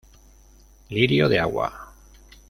Lirio 0.89 1.29
de 1.29 1.37
agua 1.37 1.93